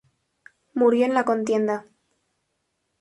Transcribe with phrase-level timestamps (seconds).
[0.73, 1.85] Murió en la contienda.